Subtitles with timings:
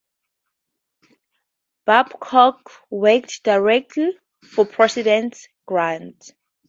[1.85, 6.33] Babcock worked directly for President Grant.